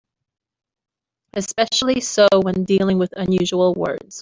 Especially 1.33 2.01
so 2.01 2.27
when 2.41 2.63
dealing 2.63 2.97
with 2.97 3.13
unusual 3.15 3.75
words. 3.75 4.19